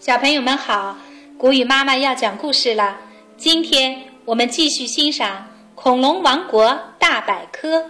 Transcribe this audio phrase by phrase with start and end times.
[0.00, 0.96] 小朋友们好，
[1.36, 3.00] 古语妈妈要讲故事了。
[3.36, 5.38] 今天我们继续欣赏
[5.74, 7.80] 《恐龙王国大百科》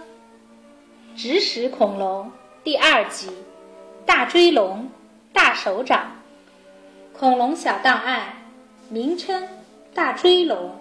[1.15, 2.31] 植食恐龙
[2.63, 3.29] 第二集：
[4.07, 4.89] 大追龙、
[5.31, 6.11] 大手掌。
[7.13, 8.33] 恐龙小档案：
[8.89, 9.47] 名称：
[9.93, 10.75] 大追龙，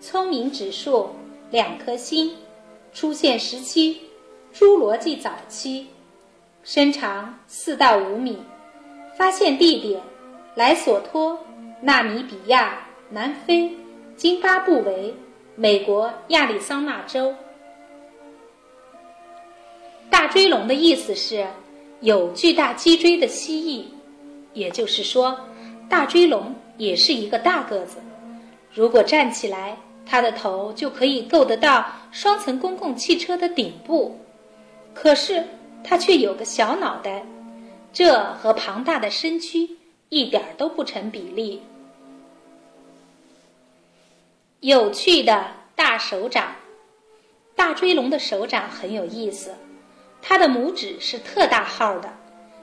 [0.00, 1.14] 聪明指数
[1.50, 2.34] 两颗星，
[2.94, 4.00] 出现时期：
[4.54, 5.88] 侏罗纪早期，
[6.64, 8.42] 身长四到五米，
[9.18, 10.00] 发现地点。
[10.54, 11.38] 莱索托、
[11.80, 13.74] 纳米比亚、南非、
[14.16, 15.14] 津巴布韦、
[15.56, 17.34] 美国亚利桑那州。
[20.10, 21.46] 大追龙的意思是
[22.00, 23.86] 有巨大脊椎的蜥蜴，
[24.52, 25.38] 也就是说，
[25.88, 27.96] 大追龙也是一个大个子。
[28.74, 29.74] 如果站起来，
[30.04, 34.18] 它的头就可以够得到双层公共汽车的顶部。
[34.92, 35.42] 可是
[35.82, 37.24] 它却有个小脑袋，
[37.90, 39.66] 这和庞大的身躯。
[40.12, 41.62] 一点都不成比例。
[44.60, 46.54] 有趣的大手掌，
[47.56, 49.54] 大追龙的手掌很有意思，
[50.20, 52.12] 它的拇指是特大号的，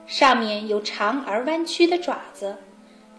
[0.06, 2.56] 上面有长而弯曲的爪子，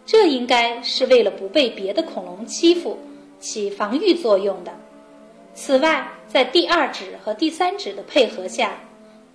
[0.06, 3.00] 这应该是为了不被别的恐龙欺负，
[3.41, 4.72] 起防御作用的。
[5.55, 8.78] 此外，在第二指和第三指的配合下，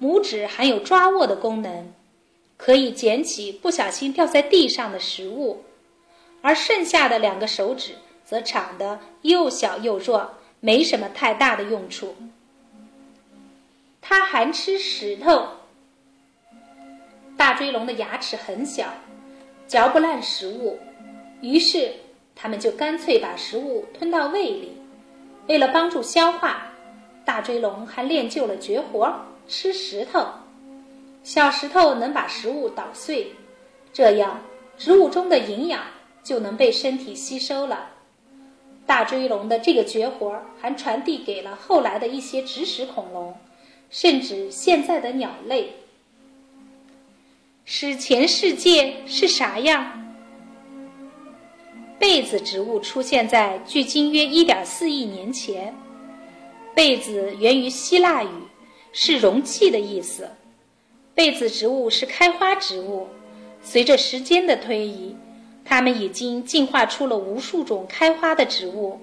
[0.01, 1.93] 拇指还有抓握的功能。
[2.57, 5.63] 可以捡起不小心掉在地上的食物，
[6.41, 12.15] 而剩下的两个手指则长得又小又弱，没什么太大的用处。
[14.01, 15.47] 它还吃石头。
[17.37, 18.85] 大追龙的牙齿很小，
[19.67, 20.79] 嚼不烂食物，
[21.41, 21.91] 于是
[22.33, 24.77] 它们就干脆把食物吞到胃里。
[25.47, 26.71] 为了帮助消化，
[27.25, 29.13] 大追龙还练就了绝活——
[29.47, 30.25] 吃石头。
[31.25, 33.31] 小石头能把食物捣碎，
[33.91, 34.43] 这样
[34.77, 35.81] 植物中的营养
[36.23, 37.89] 就能被身体吸收了。
[38.85, 43.35] 大追龙的这个绝活还传递给了后来的一些植食恐龙，
[43.89, 45.73] 甚至现在的鸟类。
[47.65, 50.15] 史前世界是啥样？
[51.97, 55.73] 被子植物出现在距今约1.4亿年前。
[56.75, 58.29] 被子源于希腊语，
[58.93, 60.29] 是容器的意思。
[61.15, 63.07] 被子植物是开花植物，
[63.63, 65.15] 随着时间的推移，
[65.63, 68.99] 它们已经进化出了无数种开花的植物，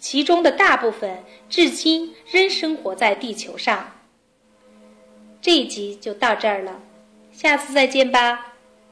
[0.00, 3.92] 其中的大部分至今仍生活在地球上。
[5.40, 6.80] 这一集就到这儿了，
[7.30, 8.47] 下次再见吧。